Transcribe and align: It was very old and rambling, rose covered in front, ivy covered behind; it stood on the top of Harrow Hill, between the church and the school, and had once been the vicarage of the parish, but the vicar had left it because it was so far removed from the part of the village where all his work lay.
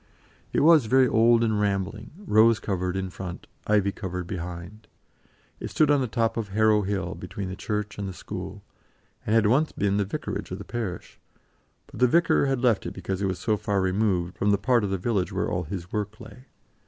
It 0.51 0.61
was 0.61 0.87
very 0.87 1.07
old 1.07 1.43
and 1.43 1.59
rambling, 1.59 2.09
rose 2.17 2.59
covered 2.59 2.97
in 2.97 3.11
front, 3.11 3.45
ivy 3.67 3.91
covered 3.91 4.25
behind; 4.25 4.87
it 5.59 5.69
stood 5.69 5.91
on 5.91 6.01
the 6.01 6.07
top 6.07 6.37
of 6.37 6.47
Harrow 6.47 6.81
Hill, 6.81 7.13
between 7.13 7.49
the 7.49 7.55
church 7.55 7.99
and 7.99 8.07
the 8.09 8.11
school, 8.13 8.63
and 9.27 9.35
had 9.35 9.45
once 9.45 9.71
been 9.71 9.97
the 9.97 10.03
vicarage 10.05 10.49
of 10.49 10.57
the 10.57 10.63
parish, 10.63 11.19
but 11.85 11.99
the 11.99 12.07
vicar 12.07 12.47
had 12.47 12.63
left 12.63 12.87
it 12.87 12.95
because 12.95 13.21
it 13.21 13.27
was 13.27 13.37
so 13.37 13.57
far 13.57 13.79
removed 13.79 14.35
from 14.39 14.49
the 14.49 14.57
part 14.57 14.83
of 14.83 14.89
the 14.89 14.97
village 14.97 15.31
where 15.31 15.51
all 15.51 15.65
his 15.65 15.91
work 15.91 16.19
lay. 16.19 16.45